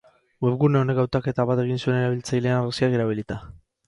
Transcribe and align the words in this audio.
Webgune 0.43 0.77
honek 0.79 1.01
hautaketa 1.03 1.45
bat 1.49 1.61
egin 1.63 1.81
zuen 1.83 1.97
erabiltzaileen 1.99 2.57
argazkiak 2.61 2.97
erabilita. 2.99 3.39